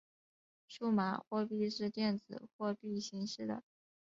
[0.67, 3.61] 数码货币是电子货币形式的。